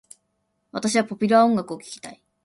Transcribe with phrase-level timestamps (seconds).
[0.71, 2.19] 私はポピュラー音楽を聞きたい。